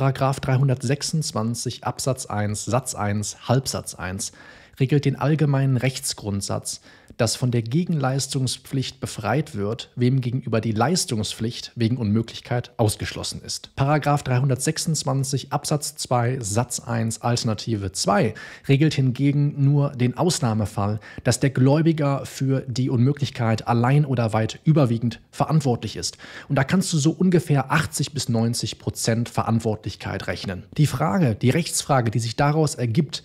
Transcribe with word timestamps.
Paragraph 0.00 0.40
326 0.40 1.84
Absatz 1.84 2.24
1 2.24 2.64
Satz 2.64 2.94
1 2.94 3.46
Halbsatz 3.48 3.94
1 3.94 4.32
regelt 4.80 5.04
den 5.04 5.16
allgemeinen 5.16 5.76
Rechtsgrundsatz, 5.76 6.80
dass 7.20 7.36
von 7.36 7.50
der 7.50 7.60
Gegenleistungspflicht 7.60 8.98
befreit 8.98 9.54
wird, 9.54 9.90
wem 9.94 10.22
gegenüber 10.22 10.62
die 10.62 10.72
Leistungspflicht 10.72 11.72
wegen 11.74 11.98
Unmöglichkeit 11.98 12.72
ausgeschlossen 12.78 13.42
ist. 13.44 13.76
Paragraph 13.76 14.22
326 14.22 15.52
Absatz 15.52 15.96
2 15.96 16.38
Satz 16.40 16.80
1 16.80 17.20
Alternative 17.20 17.92
2 17.92 18.32
regelt 18.68 18.94
hingegen 18.94 19.62
nur 19.62 19.90
den 19.90 20.16
Ausnahmefall, 20.16 20.98
dass 21.22 21.40
der 21.40 21.50
Gläubiger 21.50 22.24
für 22.24 22.62
die 22.66 22.88
Unmöglichkeit 22.88 23.68
allein 23.68 24.06
oder 24.06 24.32
weit 24.32 24.58
überwiegend 24.64 25.20
verantwortlich 25.30 25.96
ist. 25.96 26.16
Und 26.48 26.56
da 26.56 26.64
kannst 26.64 26.90
du 26.92 26.98
so 26.98 27.10
ungefähr 27.10 27.70
80 27.70 28.14
bis 28.14 28.30
90 28.30 28.78
Prozent 28.78 29.28
Verantwortlichkeit 29.28 30.26
rechnen. 30.26 30.64
Die 30.78 30.86
Frage, 30.86 31.34
die 31.34 31.50
Rechtsfrage, 31.50 32.10
die 32.10 32.18
sich 32.18 32.36
daraus 32.36 32.76
ergibt, 32.76 33.24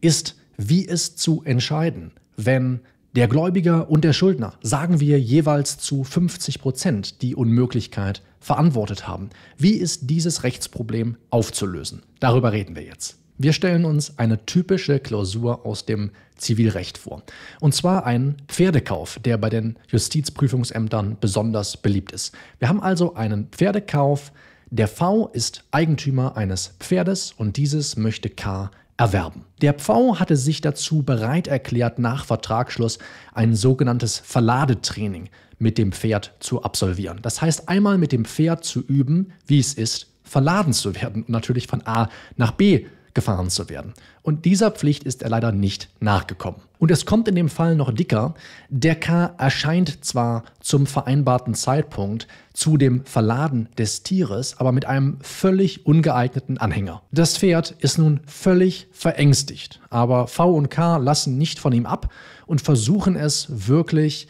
ist, 0.00 0.36
wie 0.56 0.86
es 0.86 1.16
zu 1.16 1.42
entscheiden, 1.44 2.12
wenn 2.36 2.80
der 3.14 3.28
Gläubiger 3.28 3.90
und 3.90 4.04
der 4.04 4.14
Schuldner, 4.14 4.54
sagen 4.62 4.98
wir 4.98 5.20
jeweils 5.20 5.78
zu 5.78 6.02
50 6.02 6.60
Prozent, 6.60 7.22
die 7.22 7.34
Unmöglichkeit 7.34 8.22
verantwortet 8.40 9.06
haben. 9.06 9.28
Wie 9.58 9.74
ist 9.74 10.08
dieses 10.10 10.44
Rechtsproblem 10.44 11.16
aufzulösen? 11.28 12.02
Darüber 12.20 12.52
reden 12.52 12.74
wir 12.74 12.82
jetzt. 12.82 13.18
Wir 13.36 13.52
stellen 13.52 13.84
uns 13.84 14.18
eine 14.18 14.46
typische 14.46 14.98
Klausur 14.98 15.66
aus 15.66 15.84
dem 15.84 16.10
Zivilrecht 16.36 16.96
vor. 16.96 17.22
Und 17.60 17.74
zwar 17.74 18.06
einen 18.06 18.36
Pferdekauf, 18.48 19.18
der 19.18 19.36
bei 19.36 19.50
den 19.50 19.76
Justizprüfungsämtern 19.88 21.16
besonders 21.20 21.76
beliebt 21.76 22.12
ist. 22.12 22.34
Wir 22.60 22.68
haben 22.68 22.82
also 22.82 23.14
einen 23.14 23.48
Pferdekauf. 23.48 24.32
Der 24.70 24.88
V 24.88 25.28
ist 25.28 25.64
Eigentümer 25.70 26.36
eines 26.36 26.74
Pferdes 26.78 27.32
und 27.32 27.56
dieses 27.58 27.96
möchte 27.96 28.30
K 28.30 28.70
erwerben. 28.96 29.44
Der 29.60 29.74
Pfau 29.74 30.18
hatte 30.18 30.36
sich 30.36 30.60
dazu 30.60 31.02
bereit 31.02 31.48
erklärt, 31.48 31.98
nach 31.98 32.24
Vertragsschluss 32.24 32.98
ein 33.32 33.54
sogenanntes 33.54 34.18
Verladetraining 34.18 35.30
mit 35.58 35.78
dem 35.78 35.92
Pferd 35.92 36.34
zu 36.40 36.62
absolvieren. 36.62 37.20
Das 37.22 37.40
heißt, 37.40 37.68
einmal 37.68 37.98
mit 37.98 38.12
dem 38.12 38.24
Pferd 38.24 38.64
zu 38.64 38.80
üben, 38.80 39.32
wie 39.46 39.60
es 39.60 39.74
ist, 39.74 40.08
verladen 40.24 40.72
zu 40.72 40.94
werden 40.94 41.22
und 41.22 41.28
natürlich 41.28 41.66
von 41.66 41.86
A 41.86 42.08
nach 42.36 42.52
B 42.52 42.86
gefahren 43.14 43.50
zu 43.50 43.68
werden. 43.68 43.94
Und 44.22 44.44
dieser 44.44 44.70
Pflicht 44.70 45.04
ist 45.04 45.22
er 45.22 45.30
leider 45.30 45.52
nicht 45.52 45.88
nachgekommen. 46.00 46.60
Und 46.78 46.90
es 46.90 47.06
kommt 47.06 47.28
in 47.28 47.34
dem 47.34 47.48
Fall 47.48 47.76
noch 47.76 47.92
dicker. 47.92 48.34
Der 48.68 48.94
K 48.94 49.34
erscheint 49.38 50.04
zwar 50.04 50.44
zum 50.60 50.86
vereinbarten 50.86 51.54
Zeitpunkt 51.54 52.26
zu 52.52 52.76
dem 52.76 53.04
Verladen 53.04 53.68
des 53.78 54.02
Tieres, 54.02 54.58
aber 54.58 54.72
mit 54.72 54.84
einem 54.86 55.18
völlig 55.22 55.86
ungeeigneten 55.86 56.58
Anhänger. 56.58 57.02
Das 57.12 57.38
Pferd 57.38 57.72
ist 57.78 57.98
nun 57.98 58.20
völlig 58.26 58.88
verängstigt, 58.92 59.80
aber 59.90 60.26
V 60.26 60.52
und 60.52 60.70
K 60.70 60.96
lassen 60.96 61.38
nicht 61.38 61.58
von 61.58 61.72
ihm 61.72 61.86
ab 61.86 62.12
und 62.46 62.60
versuchen 62.60 63.16
es 63.16 63.68
wirklich 63.68 64.28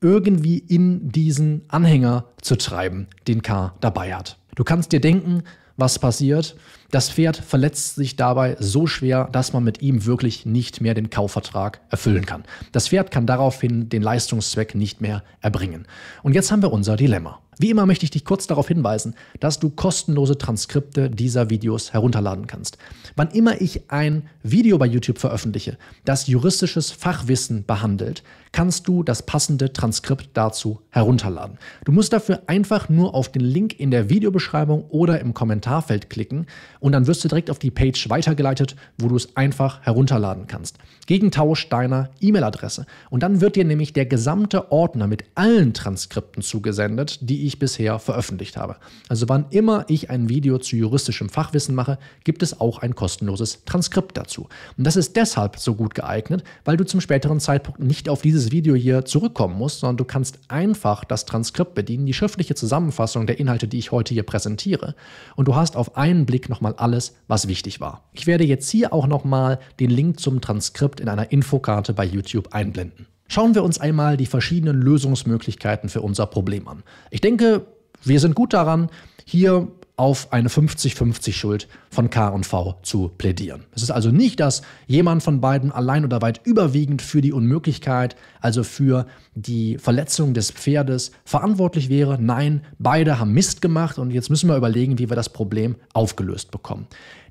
irgendwie 0.00 0.58
in 0.58 1.10
diesen 1.10 1.62
Anhänger 1.68 2.24
zu 2.40 2.56
treiben, 2.56 3.08
den 3.28 3.42
K 3.42 3.74
dabei 3.80 4.14
hat. 4.14 4.39
Du 4.60 4.64
kannst 4.64 4.92
dir 4.92 5.00
denken, 5.00 5.42
was 5.78 5.98
passiert. 5.98 6.54
Das 6.90 7.10
Pferd 7.10 7.38
verletzt 7.38 7.94
sich 7.94 8.16
dabei 8.16 8.58
so 8.60 8.86
schwer, 8.86 9.26
dass 9.32 9.54
man 9.54 9.64
mit 9.64 9.80
ihm 9.80 10.04
wirklich 10.04 10.44
nicht 10.44 10.82
mehr 10.82 10.92
den 10.92 11.08
Kaufvertrag 11.08 11.80
erfüllen 11.88 12.26
kann. 12.26 12.44
Das 12.72 12.88
Pferd 12.88 13.10
kann 13.10 13.26
daraufhin 13.26 13.88
den 13.88 14.02
Leistungszweck 14.02 14.74
nicht 14.74 15.00
mehr 15.00 15.22
erbringen. 15.40 15.86
Und 16.22 16.34
jetzt 16.34 16.52
haben 16.52 16.60
wir 16.60 16.72
unser 16.72 16.96
Dilemma. 16.96 17.40
Wie 17.60 17.68
immer 17.68 17.84
möchte 17.84 18.04
ich 18.04 18.10
dich 18.10 18.24
kurz 18.24 18.46
darauf 18.46 18.68
hinweisen, 18.68 19.14
dass 19.38 19.60
du 19.60 19.68
kostenlose 19.68 20.38
Transkripte 20.38 21.10
dieser 21.10 21.50
Videos 21.50 21.92
herunterladen 21.92 22.46
kannst. 22.46 22.78
Wann 23.16 23.30
immer 23.32 23.60
ich 23.60 23.90
ein 23.90 24.22
Video 24.42 24.78
bei 24.78 24.86
YouTube 24.86 25.18
veröffentliche, 25.18 25.76
das 26.06 26.26
juristisches 26.26 26.90
Fachwissen 26.90 27.66
behandelt, 27.66 28.22
kannst 28.52 28.88
du 28.88 29.02
das 29.02 29.26
passende 29.26 29.74
Transkript 29.74 30.30
dazu 30.32 30.80
herunterladen. 30.88 31.58
Du 31.84 31.92
musst 31.92 32.14
dafür 32.14 32.42
einfach 32.46 32.88
nur 32.88 33.14
auf 33.14 33.30
den 33.30 33.42
Link 33.42 33.78
in 33.78 33.90
der 33.90 34.08
Videobeschreibung 34.08 34.49
oder 34.90 35.20
im 35.20 35.34
Kommentarfeld 35.34 36.10
klicken 36.10 36.46
und 36.80 36.92
dann 36.92 37.06
wirst 37.06 37.24
du 37.24 37.28
direkt 37.28 37.50
auf 37.50 37.58
die 37.58 37.70
Page 37.70 38.08
weitergeleitet, 38.08 38.76
wo 38.98 39.08
du 39.08 39.16
es 39.16 39.36
einfach 39.36 39.82
herunterladen 39.82 40.46
kannst. 40.46 40.78
Gegen 41.06 41.30
Tausch 41.30 41.68
deiner 41.68 42.10
E-Mail-Adresse. 42.20 42.86
Und 43.10 43.22
dann 43.22 43.40
wird 43.40 43.56
dir 43.56 43.64
nämlich 43.64 43.92
der 43.92 44.06
gesamte 44.06 44.70
Ordner 44.70 45.06
mit 45.06 45.24
allen 45.34 45.74
Transkripten 45.74 46.42
zugesendet, 46.42 47.18
die 47.20 47.46
ich 47.46 47.58
bisher 47.58 47.98
veröffentlicht 47.98 48.56
habe. 48.56 48.76
Also 49.08 49.28
wann 49.28 49.46
immer 49.50 49.84
ich 49.88 50.10
ein 50.10 50.28
Video 50.28 50.58
zu 50.58 50.76
juristischem 50.76 51.28
Fachwissen 51.28 51.74
mache, 51.74 51.98
gibt 52.24 52.42
es 52.42 52.60
auch 52.60 52.78
ein 52.78 52.94
kostenloses 52.94 53.64
Transkript 53.64 54.16
dazu. 54.16 54.48
Und 54.76 54.86
das 54.86 54.96
ist 54.96 55.16
deshalb 55.16 55.58
so 55.58 55.74
gut 55.74 55.94
geeignet, 55.94 56.44
weil 56.64 56.76
du 56.76 56.84
zum 56.84 57.00
späteren 57.00 57.40
Zeitpunkt 57.40 57.80
nicht 57.80 58.08
auf 58.08 58.22
dieses 58.22 58.50
Video 58.50 58.74
hier 58.74 59.04
zurückkommen 59.04 59.56
musst, 59.56 59.80
sondern 59.80 59.96
du 59.96 60.04
kannst 60.04 60.38
einfach 60.48 61.04
das 61.04 61.24
Transkript 61.24 61.74
bedienen, 61.74 62.06
die 62.06 62.14
schriftliche 62.14 62.54
Zusammenfassung 62.54 63.26
der 63.26 63.38
Inhalte, 63.38 63.68
die 63.68 63.78
ich 63.78 63.92
heute 63.92 64.14
hier 64.14 64.22
präsentiere. 64.30 64.94
Und 65.34 65.48
du 65.48 65.56
hast 65.56 65.76
auf 65.76 65.96
einen 65.96 66.24
Blick 66.24 66.48
nochmal 66.48 66.74
alles, 66.76 67.14
was 67.26 67.48
wichtig 67.48 67.80
war. 67.80 68.04
Ich 68.12 68.26
werde 68.26 68.44
jetzt 68.44 68.70
hier 68.70 68.92
auch 68.92 69.08
nochmal 69.08 69.58
den 69.80 69.90
Link 69.90 70.20
zum 70.20 70.40
Transkript 70.40 71.00
in 71.00 71.08
einer 71.08 71.32
Infokarte 71.32 71.92
bei 71.92 72.04
YouTube 72.04 72.54
einblenden. 72.54 73.06
Schauen 73.26 73.54
wir 73.54 73.64
uns 73.64 73.80
einmal 73.80 74.16
die 74.16 74.26
verschiedenen 74.26 74.80
Lösungsmöglichkeiten 74.80 75.88
für 75.88 76.00
unser 76.00 76.26
Problem 76.26 76.68
an. 76.68 76.82
Ich 77.10 77.20
denke, 77.20 77.66
wir 78.02 78.20
sind 78.20 78.34
gut 78.34 78.52
daran, 78.52 78.88
hier 79.24 79.68
auf 80.00 80.32
eine 80.32 80.48
50-50 80.48 81.34
Schuld 81.34 81.68
von 81.90 82.08
K 82.08 82.28
und 82.28 82.46
V 82.46 82.78
zu 82.82 83.10
plädieren. 83.18 83.64
Es 83.74 83.82
ist 83.82 83.90
also 83.90 84.10
nicht, 84.10 84.40
dass 84.40 84.62
jemand 84.86 85.22
von 85.22 85.42
beiden 85.42 85.70
allein 85.72 86.06
oder 86.06 86.22
weit 86.22 86.40
überwiegend 86.44 87.02
für 87.02 87.20
die 87.20 87.34
Unmöglichkeit, 87.34 88.16
also 88.40 88.64
für 88.64 89.06
die 89.34 89.76
Verletzung 89.76 90.32
des 90.32 90.52
Pferdes 90.52 91.12
verantwortlich 91.26 91.90
wäre. 91.90 92.16
Nein, 92.18 92.62
beide 92.78 93.18
haben 93.18 93.34
Mist 93.34 93.60
gemacht 93.60 93.98
und 93.98 94.10
jetzt 94.10 94.30
müssen 94.30 94.48
wir 94.48 94.56
überlegen, 94.56 94.98
wie 94.98 95.10
wir 95.10 95.16
das 95.16 95.28
Problem 95.28 95.76
aufgelöst 95.92 96.50
bekommen. 96.50 96.86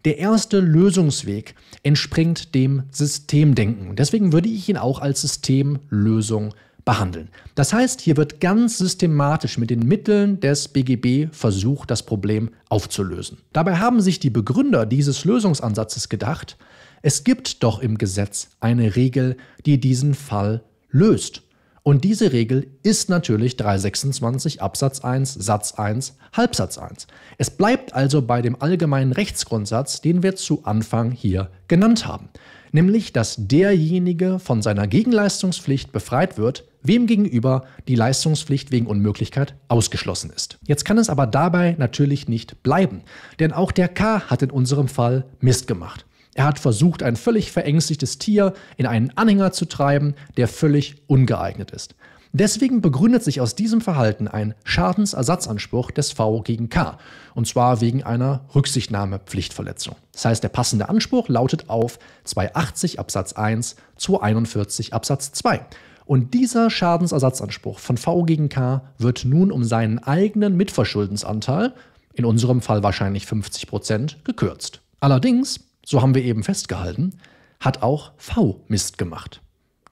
Der 0.06 0.20
erste 0.20 0.60
Lösungsweg 0.60 1.56
entspringt 1.82 2.54
dem 2.54 2.84
Systemdenken. 2.92 3.96
Deswegen 3.96 4.32
würde 4.32 4.48
ich 4.48 4.70
ihn 4.70 4.78
auch 4.78 5.02
als 5.02 5.22
Systemlösung 5.22 6.54
behandeln. 6.90 7.30
Das 7.54 7.72
heißt, 7.72 8.02
hier 8.02 8.18
wird 8.18 8.40
ganz 8.40 8.80
systematisch 8.80 9.60
mit 9.60 9.70
den 9.70 9.88
Mitteln 9.88 10.40
des 10.40 10.70
BGB 10.70 11.32
versucht, 11.32 11.92
das 11.92 12.02
Problem 12.02 12.50
aufzulösen. 12.68 13.38
Dabei 13.54 13.76
haben 13.76 14.02
sich 14.02 14.20
die 14.20 14.32
Begründer 14.32 14.88
dieses 14.88 15.24
Lösungsansatzes 15.24 16.10
gedacht, 16.10 16.58
es 17.04 17.24
gibt 17.24 17.62
doch 17.62 17.80
im 17.80 18.00
Gesetz 18.00 18.48
eine 18.60 18.96
Regel, 18.96 19.38
die 19.68 19.80
diesen 19.80 20.16
Fall 20.16 20.64
löst. 20.90 21.44
Und 21.84 22.04
diese 22.06 22.34
Regel 22.34 22.66
ist 22.82 23.08
natürlich 23.08 23.56
326 23.56 24.64
Absatz 24.64 25.02
1 25.02 25.36
Satz 25.36 25.74
1 25.74 26.18
Halbsatz 26.34 26.80
1. 26.80 27.06
Es 27.38 27.52
bleibt 27.52 27.94
also 27.94 28.24
bei 28.24 28.42
dem 28.42 28.60
allgemeinen 28.60 29.12
Rechtsgrundsatz, 29.12 30.02
den 30.02 30.24
wir 30.24 30.36
zu 30.36 30.66
Anfang 30.66 31.12
hier 31.12 31.52
genannt 31.68 32.08
haben 32.08 32.30
nämlich 32.72 33.14
dass 33.14 33.36
derjenige 33.38 34.40
von 34.40 34.62
seiner 34.62 34.88
Gegenleistungspflicht 34.88 35.92
befreit 35.92 36.38
wird, 36.38 36.66
wem 36.82 37.08
gegenüber 37.08 37.66
die 37.88 37.96
Leistungspflicht 37.96 38.72
wegen 38.72 38.88
Unmöglichkeit 38.88 39.56
ausgeschlossen 39.68 40.32
ist. 40.36 40.60
Jetzt 40.66 40.86
kann 40.86 40.98
es 40.98 41.10
aber 41.10 41.28
dabei 41.28 41.76
natürlich 41.78 42.28
nicht 42.28 42.64
bleiben, 42.64 43.02
denn 43.40 43.52
auch 43.54 43.72
der 43.72 43.88
K 43.88 44.22
hat 44.30 44.42
in 44.42 44.52
unserem 44.52 44.88
Fall 44.88 45.26
Mist 45.40 45.68
gemacht. 45.68 46.06
Er 46.36 46.46
hat 46.46 46.60
versucht, 46.60 47.04
ein 47.04 47.16
völlig 47.16 47.52
verängstigtes 47.52 48.18
Tier 48.18 48.54
in 48.78 48.86
einen 48.86 49.12
Anhänger 49.18 49.52
zu 49.52 49.66
treiben, 49.66 50.16
der 50.38 50.48
völlig 50.48 50.96
ungeeignet 51.08 51.72
ist. 51.72 51.96
Deswegen 52.32 52.82
begründet 52.82 53.24
sich 53.24 53.42
aus 53.42 53.56
diesem 53.56 53.82
Verhalten 53.82 54.28
ein 54.28 54.54
Schadensersatzanspruch 54.64 55.90
des 55.90 56.12
V 56.12 56.42
gegen 56.42 56.70
K, 56.70 57.00
und 57.34 57.48
zwar 57.48 57.82
wegen 57.82 58.04
einer 58.04 58.46
Rücksichtnahmepflichtverletzung. 58.54 59.96
Das 60.14 60.26
heißt, 60.26 60.44
der 60.44 60.50
passende 60.50 60.90
Anspruch 60.90 61.28
lautet 61.28 61.70
auf 61.72 61.98
280 62.26 63.00
Absatz 63.00 63.34
1, 63.34 63.78
241 63.98 64.94
Absatz 64.94 65.32
2. 65.32 65.66
Und 66.10 66.34
dieser 66.34 66.72
Schadensersatzanspruch 66.72 67.78
von 67.78 67.96
V 67.96 68.24
gegen 68.24 68.50
K 68.50 68.82
wird 68.98 69.26
nun 69.26 69.52
um 69.52 69.64
seinen 69.64 70.00
eigenen 70.00 70.58
Mitverschuldensanteil, 70.58 71.76
in 72.14 72.26
unserem 72.26 72.62
Fall 72.62 72.82
wahrscheinlich 72.82 73.28
50 73.28 73.68
Prozent, 73.68 74.18
gekürzt. 74.24 74.82
Allerdings, 75.02 75.60
so 75.86 76.02
haben 76.02 76.16
wir 76.16 76.24
eben 76.24 76.42
festgehalten, 76.42 77.20
hat 77.60 77.84
auch 77.84 78.14
V 78.18 78.60
Mist 78.68 78.98
gemacht. 78.98 79.42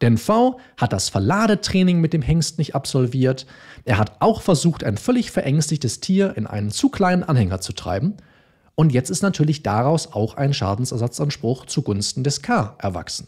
Denn 0.02 0.18
V 0.18 0.60
hat 0.76 0.92
das 0.92 1.10
Verladetraining 1.10 2.02
mit 2.02 2.14
dem 2.14 2.24
Hengst 2.24 2.58
nicht 2.58 2.74
absolviert. 2.74 3.46
Er 3.86 4.00
hat 4.00 4.14
auch 4.20 4.42
versucht, 4.42 4.84
ein 4.84 4.98
völlig 4.98 5.30
verängstigtes 5.30 6.00
Tier 6.00 6.36
in 6.36 6.48
einen 6.48 6.72
zu 6.72 6.90
kleinen 6.90 7.22
Anhänger 7.22 7.62
zu 7.62 7.74
treiben. 7.74 8.18
Und 8.74 8.92
jetzt 8.92 9.12
ist 9.12 9.22
natürlich 9.22 9.62
daraus 9.62 10.14
auch 10.14 10.34
ein 10.34 10.56
Schadensersatzanspruch 10.56 11.68
zugunsten 11.68 12.24
des 12.24 12.42
K 12.42 12.76
erwachsen. 12.80 13.28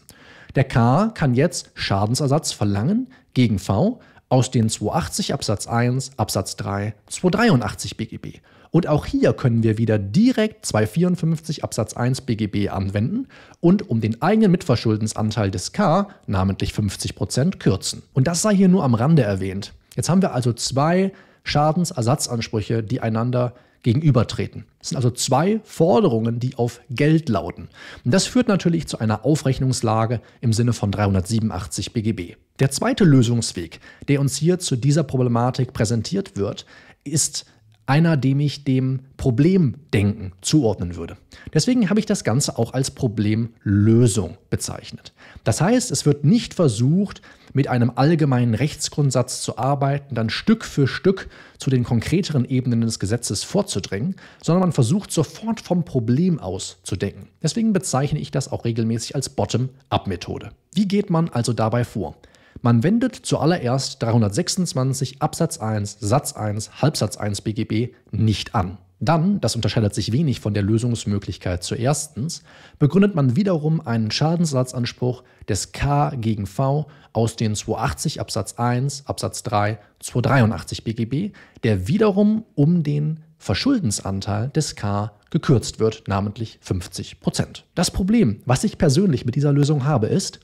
Der 0.54 0.64
K 0.64 1.12
kann 1.14 1.34
jetzt 1.34 1.70
Schadensersatz 1.74 2.52
verlangen 2.52 3.08
gegen 3.34 3.58
V 3.58 4.00
aus 4.28 4.50
den 4.50 4.68
280 4.68 5.32
Absatz 5.32 5.66
1, 5.66 6.12
Absatz 6.16 6.56
3, 6.56 6.94
283 7.06 7.96
BGB. 7.96 8.40
Und 8.72 8.86
auch 8.86 9.06
hier 9.06 9.32
können 9.32 9.62
wir 9.64 9.78
wieder 9.78 9.98
direkt 9.98 10.64
254 10.66 11.64
Absatz 11.64 11.94
1 11.94 12.20
BGB 12.22 12.68
anwenden 12.70 13.26
und 13.60 13.88
um 13.88 14.00
den 14.00 14.22
eigenen 14.22 14.52
Mitverschuldensanteil 14.52 15.50
des 15.50 15.72
K, 15.72 16.08
namentlich 16.26 16.72
50 16.72 17.16
Prozent, 17.16 17.60
kürzen. 17.60 18.02
Und 18.12 18.28
das 18.28 18.42
sei 18.42 18.54
hier 18.54 18.68
nur 18.68 18.84
am 18.84 18.94
Rande 18.94 19.22
erwähnt. 19.22 19.72
Jetzt 19.96 20.08
haben 20.08 20.22
wir 20.22 20.34
also 20.34 20.52
zwei 20.52 21.12
Schadensersatzansprüche, 21.42 22.84
die 22.84 23.00
einander 23.00 23.54
gegenübertreten. 23.82 24.64
Es 24.80 24.90
sind 24.90 24.96
also 24.96 25.10
zwei 25.10 25.60
Forderungen, 25.64 26.38
die 26.38 26.56
auf 26.56 26.80
Geld 26.90 27.28
lauten. 27.28 27.68
Und 28.04 28.12
das 28.12 28.26
führt 28.26 28.48
natürlich 28.48 28.86
zu 28.86 28.98
einer 28.98 29.24
Aufrechnungslage 29.24 30.20
im 30.40 30.52
Sinne 30.52 30.72
von 30.72 30.90
387 30.90 31.92
BGB. 31.92 32.36
Der 32.58 32.70
zweite 32.70 33.04
Lösungsweg, 33.04 33.80
der 34.08 34.20
uns 34.20 34.36
hier 34.36 34.58
zu 34.58 34.76
dieser 34.76 35.02
Problematik 35.02 35.72
präsentiert 35.72 36.36
wird, 36.36 36.66
ist 37.04 37.46
einer, 37.90 38.16
dem 38.16 38.38
ich 38.38 38.62
dem 38.62 39.00
Problemdenken 39.16 40.30
zuordnen 40.42 40.94
würde. 40.94 41.16
Deswegen 41.52 41.90
habe 41.90 41.98
ich 41.98 42.06
das 42.06 42.22
Ganze 42.22 42.56
auch 42.56 42.72
als 42.72 42.92
Problemlösung 42.92 44.38
bezeichnet. 44.48 45.12
Das 45.42 45.60
heißt, 45.60 45.90
es 45.90 46.06
wird 46.06 46.24
nicht 46.24 46.54
versucht, 46.54 47.20
mit 47.52 47.66
einem 47.66 47.90
allgemeinen 47.96 48.54
Rechtsgrundsatz 48.54 49.42
zu 49.42 49.58
arbeiten, 49.58 50.14
dann 50.14 50.30
Stück 50.30 50.64
für 50.64 50.86
Stück 50.86 51.28
zu 51.58 51.68
den 51.68 51.82
konkreteren 51.82 52.44
Ebenen 52.44 52.82
des 52.82 53.00
Gesetzes 53.00 53.42
vorzudringen, 53.42 54.14
sondern 54.40 54.60
man 54.60 54.72
versucht 54.72 55.10
sofort 55.10 55.60
vom 55.60 55.84
Problem 55.84 56.38
aus 56.38 56.78
zu 56.84 56.94
denken. 56.94 57.26
Deswegen 57.42 57.72
bezeichne 57.72 58.20
ich 58.20 58.30
das 58.30 58.52
auch 58.52 58.64
regelmäßig 58.64 59.16
als 59.16 59.30
Bottom-up-Methode. 59.30 60.52
Wie 60.74 60.86
geht 60.86 61.10
man 61.10 61.28
also 61.28 61.52
dabei 61.52 61.82
vor? 61.82 62.14
Man 62.62 62.82
wendet 62.82 63.14
zuallererst 63.14 64.02
326 64.02 65.22
Absatz 65.22 65.58
1 65.58 65.98
Satz 66.00 66.34
1 66.34 66.82
Halbsatz 66.82 67.16
1 67.16 67.40
BGB 67.42 67.94
nicht 68.10 68.54
an. 68.54 68.78
Dann, 69.02 69.40
das 69.40 69.56
unterscheidet 69.56 69.94
sich 69.94 70.12
wenig 70.12 70.40
von 70.40 70.52
der 70.52 70.62
Lösungsmöglichkeit 70.62 71.64
zu 71.64 71.74
erstens, 71.74 72.42
begründet 72.78 73.14
man 73.14 73.34
wiederum 73.34 73.80
einen 73.80 74.10
Schadensersatzanspruch 74.10 75.24
des 75.48 75.72
K 75.72 76.10
gegen 76.16 76.46
V 76.46 76.86
aus 77.14 77.36
den 77.36 77.54
280 77.54 78.20
Absatz 78.20 78.58
1 78.58 79.06
Absatz 79.06 79.42
3 79.42 79.78
283 80.00 80.84
BGB, 80.84 81.34
der 81.62 81.88
wiederum 81.88 82.44
um 82.54 82.82
den 82.82 83.20
Verschuldensanteil 83.38 84.50
des 84.50 84.76
K 84.76 85.12
gekürzt 85.30 85.80
wird, 85.80 86.06
namentlich 86.06 86.58
50 86.60 87.20
Prozent. 87.20 87.64
Das 87.74 87.90
Problem, 87.90 88.42
was 88.44 88.64
ich 88.64 88.76
persönlich 88.76 89.24
mit 89.24 89.34
dieser 89.34 89.52
Lösung 89.52 89.84
habe, 89.84 90.08
ist, 90.08 90.40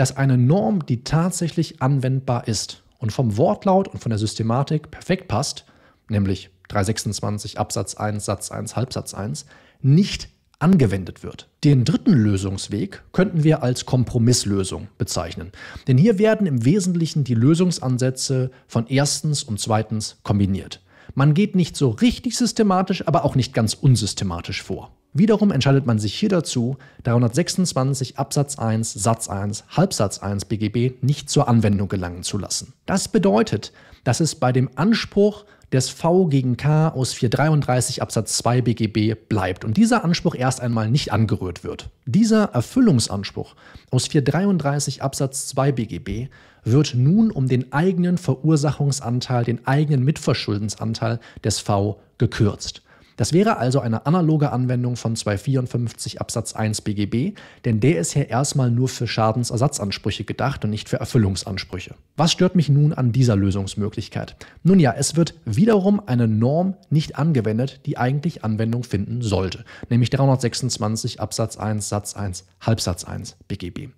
dass 0.00 0.16
eine 0.16 0.38
Norm, 0.38 0.86
die 0.86 1.04
tatsächlich 1.04 1.82
anwendbar 1.82 2.48
ist 2.48 2.84
und 3.00 3.12
vom 3.12 3.36
Wortlaut 3.36 3.86
und 3.86 3.98
von 4.00 4.08
der 4.08 4.18
Systematik 4.18 4.90
perfekt 4.90 5.28
passt, 5.28 5.66
nämlich 6.08 6.48
326 6.68 7.58
Absatz 7.58 7.96
1 7.96 8.24
Satz 8.24 8.50
1 8.50 8.76
Halbsatz 8.76 9.12
1, 9.12 9.44
nicht 9.82 10.30
angewendet 10.58 11.22
wird. 11.22 11.50
Den 11.64 11.84
dritten 11.84 12.14
Lösungsweg 12.14 13.02
könnten 13.12 13.44
wir 13.44 13.62
als 13.62 13.84
Kompromisslösung 13.84 14.88
bezeichnen. 14.96 15.52
Denn 15.86 15.98
hier 15.98 16.18
werden 16.18 16.46
im 16.46 16.64
Wesentlichen 16.64 17.22
die 17.24 17.34
Lösungsansätze 17.34 18.50
von 18.68 18.86
erstens 18.86 19.42
und 19.42 19.60
zweitens 19.60 20.16
kombiniert. 20.22 20.80
Man 21.14 21.34
geht 21.34 21.54
nicht 21.54 21.76
so 21.76 21.90
richtig 21.90 22.38
systematisch, 22.38 23.06
aber 23.06 23.26
auch 23.26 23.34
nicht 23.34 23.52
ganz 23.52 23.74
unsystematisch 23.74 24.62
vor. 24.62 24.92
Wiederum 25.12 25.50
entscheidet 25.50 25.86
man 25.86 25.98
sich 25.98 26.14
hier 26.14 26.28
dazu, 26.28 26.76
326 27.02 28.18
Absatz 28.18 28.58
1 28.58 28.92
Satz 28.92 29.28
1 29.28 29.64
Halbsatz 29.70 30.18
1 30.20 30.44
BGB 30.44 31.02
nicht 31.02 31.28
zur 31.28 31.48
Anwendung 31.48 31.88
gelangen 31.88 32.22
zu 32.22 32.38
lassen. 32.38 32.74
Das 32.86 33.08
bedeutet, 33.08 33.72
dass 34.04 34.20
es 34.20 34.36
bei 34.36 34.52
dem 34.52 34.70
Anspruch 34.76 35.44
des 35.72 35.88
V 35.88 36.26
gegen 36.26 36.56
K 36.56 36.88
aus 36.88 37.12
433 37.12 38.02
Absatz 38.02 38.36
2 38.38 38.62
BGB 38.62 39.14
bleibt 39.28 39.64
und 39.64 39.76
dieser 39.76 40.04
Anspruch 40.04 40.34
erst 40.34 40.60
einmal 40.60 40.90
nicht 40.90 41.12
angerührt 41.12 41.64
wird. 41.64 41.90
Dieser 42.06 42.44
Erfüllungsanspruch 42.44 43.54
aus 43.90 44.08
433 44.08 45.02
Absatz 45.02 45.48
2 45.48 45.72
BGB 45.72 46.28
wird 46.64 46.94
nun 46.94 47.30
um 47.30 47.48
den 47.48 47.72
eigenen 47.72 48.18
Verursachungsanteil, 48.18 49.44
den 49.44 49.66
eigenen 49.66 50.04
Mitverschuldensanteil 50.04 51.20
des 51.42 51.60
V 51.60 52.00
gekürzt. 52.18 52.82
Das 53.20 53.34
wäre 53.34 53.58
also 53.58 53.80
eine 53.80 54.06
analoge 54.06 54.50
Anwendung 54.50 54.96
von 54.96 55.14
254 55.14 56.22
Absatz 56.22 56.54
1 56.54 56.80
BGB, 56.80 57.36
denn 57.66 57.78
der 57.78 57.98
ist 57.98 58.14
ja 58.14 58.22
erstmal 58.22 58.70
nur 58.70 58.88
für 58.88 59.06
Schadensersatzansprüche 59.06 60.24
gedacht 60.24 60.64
und 60.64 60.70
nicht 60.70 60.88
für 60.88 61.00
Erfüllungsansprüche. 61.00 61.96
Was 62.16 62.32
stört 62.32 62.56
mich 62.56 62.70
nun 62.70 62.94
an 62.94 63.12
dieser 63.12 63.36
Lösungsmöglichkeit? 63.36 64.36
Nun 64.62 64.80
ja, 64.80 64.94
es 64.96 65.16
wird 65.16 65.34
wiederum 65.44 66.00
eine 66.06 66.28
Norm 66.28 66.78
nicht 66.88 67.18
angewendet, 67.18 67.80
die 67.84 67.98
eigentlich 67.98 68.42
Anwendung 68.42 68.84
finden 68.84 69.20
sollte, 69.20 69.66
nämlich 69.90 70.08
326 70.08 71.20
Absatz 71.20 71.58
1 71.58 71.90
Satz 71.90 72.16
1 72.16 72.46
Halbsatz 72.62 73.04
1 73.04 73.36
BGB. 73.48 73.90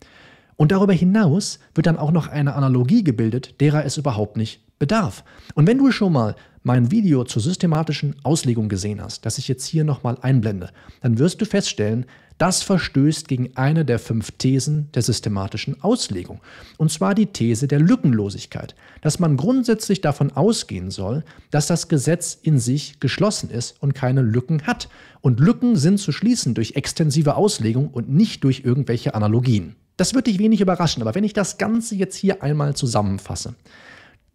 Und 0.57 0.73
darüber 0.73 0.95
hinaus 0.95 1.61
wird 1.77 1.87
dann 1.87 1.97
auch 1.97 2.11
noch 2.11 2.27
eine 2.27 2.55
Analogie 2.55 3.05
gebildet, 3.05 3.61
derer 3.61 3.85
es 3.85 3.99
überhaupt 3.99 4.37
nicht 4.37 4.63
bedarf. 4.83 5.23
Und 5.55 5.69
wenn 5.69 5.79
du 5.79 5.93
schon 5.93 6.13
mal 6.13 6.35
mein 6.65 6.91
Video 6.91 7.23
zur 7.23 7.41
systematischen 7.41 8.17
Auslegung 8.25 8.69
gesehen 8.69 9.01
hast, 9.01 9.25
das 9.25 9.39
ich 9.39 9.47
jetzt 9.47 9.65
hier 9.65 9.85
nochmal 9.85 10.19
einblende, 10.23 10.71
dann 11.03 11.21
wirst 11.21 11.41
du 11.41 11.45
feststellen, 11.47 12.05
das 12.37 12.65
verstößt 12.65 13.29
gegen 13.29 13.57
eine 13.57 13.85
der 13.85 14.01
fünf 14.01 14.33
Thesen 14.33 14.89
der 14.95 15.03
systematischen 15.03 15.81
Auslegung. 15.85 16.41
Und 16.79 16.91
zwar 16.91 17.15
die 17.15 17.27
These 17.27 17.69
der 17.69 17.79
Lückenlosigkeit, 17.79 18.75
dass 19.03 19.21
man 19.21 19.37
grundsätzlich 19.37 20.01
davon 20.01 20.33
ausgehen 20.33 20.91
soll, 20.91 21.23
dass 21.53 21.69
das 21.69 21.87
Gesetz 21.87 22.37
in 22.43 22.59
sich 22.59 22.99
geschlossen 22.99 23.51
ist 23.51 23.81
und 23.81 23.95
keine 23.95 24.23
Lücken 24.23 24.67
hat. 24.67 24.89
Und 25.21 25.39
Lücken 25.39 25.77
sind 25.77 25.99
zu 25.99 26.11
schließen 26.11 26.55
durch 26.55 26.75
extensive 26.75 27.37
Auslegung 27.37 27.87
und 27.87 28.11
nicht 28.11 28.43
durch 28.43 28.63
irgendwelche 28.65 29.15
Analogien. 29.15 29.77
Das 29.97 30.15
wird 30.15 30.27
dich 30.27 30.41
wenig 30.41 30.61
überraschen, 30.61 31.03
aber 31.03 31.15
wenn 31.15 31.23
ich 31.23 31.35
das 31.35 31.59
Ganze 31.59 31.95
jetzt 31.95 32.17
hier 32.17 32.43
einmal 32.43 32.75
zusammenfasse, 32.75 33.55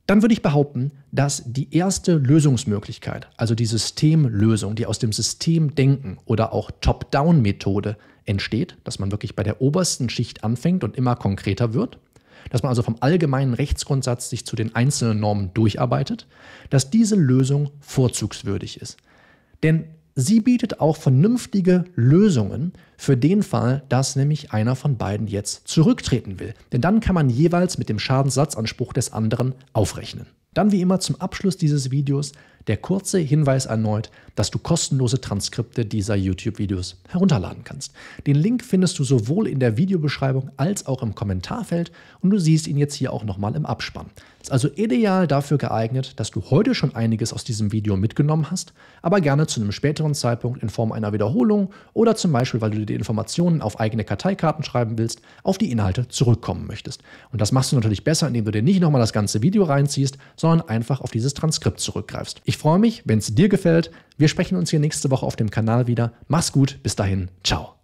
dann 0.08 0.22
würde 0.22 0.34
ich 0.34 0.42
behaupten, 0.42 0.92
dass 1.12 1.44
die 1.46 1.76
erste 1.76 2.16
Lösungsmöglichkeit, 2.16 3.28
also 3.36 3.56
die 3.56 3.66
Systemlösung, 3.66 4.76
die 4.76 4.86
aus 4.86 5.00
dem 5.00 5.12
Systemdenken 5.12 6.18
oder 6.26 6.54
auch 6.54 6.72
Top-Down-Methode 6.80 7.98
entsteht, 8.26 8.78
dass 8.86 9.00
man 9.00 9.12
wirklich 9.12 9.36
bei 9.36 9.44
der 9.44 9.62
obersten 9.62 10.10
Schicht 10.10 10.46
anfängt 10.46 10.86
und 10.86 10.96
immer 10.96 11.16
konkreter 11.18 11.74
wird, 11.74 12.00
dass 12.50 12.64
man 12.64 12.70
also 12.70 12.84
vom 12.84 12.96
allgemeinen 13.02 13.54
Rechtsgrundsatz 13.54 14.30
sich 14.30 14.46
zu 14.46 14.56
den 14.56 14.76
einzelnen 14.76 15.20
Normen 15.20 15.54
durcharbeitet, 15.54 16.26
dass 16.70 16.90
diese 16.90 17.16
Lösung 17.16 17.72
vorzugswürdig 17.82 18.82
ist. 18.82 18.98
Denn 19.62 19.90
Sie 20.20 20.42
bietet 20.42 20.80
auch 20.80 20.98
vernünftige 20.98 21.86
Lösungen 21.94 22.74
für 22.98 23.16
den 23.16 23.44
Fall, 23.44 23.84
dass 23.88 24.16
nämlich 24.16 24.52
einer 24.52 24.76
von 24.76 24.98
beiden 24.98 25.28
jetzt 25.28 25.68
zurücktreten 25.68 26.40
will. 26.40 26.56
Denn 26.72 26.82
dann 26.82 27.02
kann 27.02 27.14
man 27.14 27.30
jeweils 27.30 27.78
mit 27.78 27.88
dem 27.88 28.00
Schadenssatzanspruch 28.00 28.94
des 28.94 29.14
anderen 29.14 29.54
aufrechnen. 29.74 30.26
Dann 30.56 30.72
wie 30.72 30.82
immer 30.82 31.00
zum 31.00 31.22
Abschluss 31.22 31.56
dieses 31.56 31.92
Videos 31.92 32.32
der 32.68 32.78
kurze 32.78 33.20
Hinweis 33.20 33.66
erneut, 33.66 34.10
dass 34.36 34.52
du 34.52 34.60
kostenlose 34.60 35.20
Transkripte 35.20 35.86
dieser 35.86 36.16
YouTube-Videos 36.16 36.98
herunterladen 37.10 37.64
kannst. 37.64 37.94
Den 38.28 38.36
Link 38.36 38.64
findest 38.64 39.00
du 39.00 39.04
sowohl 39.04 39.48
in 39.48 39.60
der 39.60 39.78
Videobeschreibung 39.78 40.52
als 40.58 40.86
auch 40.86 41.02
im 41.02 41.16
Kommentarfeld 41.16 41.92
und 42.22 42.30
du 42.30 42.38
siehst 42.38 42.68
ihn 42.68 42.78
jetzt 42.78 42.94
hier 42.94 43.14
auch 43.14 43.24
nochmal 43.24 43.56
im 43.56 43.66
Abspann. 43.66 44.08
Ist 44.42 44.52
also 44.52 44.70
ideal 44.76 45.28
dafür 45.28 45.58
geeignet, 45.58 46.20
dass 46.20 46.32
du 46.32 46.42
heute 46.52 46.76
schon 46.76 46.96
einiges 46.96 47.34
aus 47.34 47.44
diesem 47.44 47.72
Video 47.72 47.98
mitgenommen 47.98 48.52
hast, 48.52 48.74
aber 49.02 49.20
gerne 49.22 49.48
zu 49.48 49.60
einem 49.60 49.72
späteren 49.72 50.14
Zeitpunkt 50.14 50.62
in 50.62 50.70
Form 50.70 50.92
einer 50.92 51.12
Wiederholung 51.14 51.72
oder 51.94 52.16
zum 52.16 52.32
Beispiel, 52.32 52.62
weil 52.62 52.72
du 52.72 52.78
dir 52.78 52.86
die 52.86 52.94
Informationen 52.94 53.62
auf 53.62 53.80
eigene 53.80 54.04
Karteikarten 54.04 54.64
schreiben 54.64 54.98
willst, 54.98 55.22
auf 55.44 55.58
die 55.58 55.72
Inhalte 55.72 56.08
zurückkommen 56.08 56.68
möchtest. 56.68 57.02
Und 57.32 57.42
das 57.42 57.52
machst 57.52 57.72
du 57.72 57.76
natürlich 57.76 58.04
besser, 58.04 58.28
indem 58.28 58.46
du 58.46 58.52
dir 58.52 58.62
nicht 58.62 58.80
nochmal 58.80 59.02
das 59.02 59.14
ganze 59.14 59.42
Video 59.42 59.64
reinziehst, 59.64 60.18
sondern 60.36 60.70
einfach 60.70 61.02
auf 61.02 61.12
dieses 61.12 61.34
Transkript 61.34 61.80
zurückgreifst. 61.80 62.42
Ich 62.58 62.62
freue 62.62 62.80
mich, 62.80 63.04
wenn 63.06 63.20
es 63.20 63.36
dir 63.36 63.50
gefällt. 63.50 63.92
Wir 64.18 64.28
sprechen 64.28 64.58
uns 64.58 64.72
hier 64.72 64.80
nächste 64.80 65.12
Woche 65.12 65.28
auf 65.28 65.36
dem 65.36 65.52
Kanal 65.52 65.86
wieder. 65.86 66.14
Mach's 66.28 66.52
gut, 66.52 66.80
bis 66.82 66.96
dahin, 66.96 67.30
ciao. 67.44 67.77